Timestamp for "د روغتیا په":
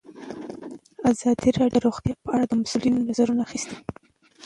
1.83-2.29